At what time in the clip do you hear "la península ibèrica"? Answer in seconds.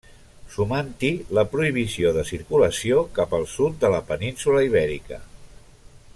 3.97-5.21